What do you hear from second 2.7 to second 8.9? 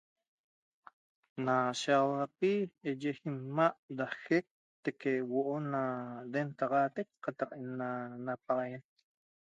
yi'iyi ima' da jec teque' huo'o naneltaxaatac qataq na napaxaguen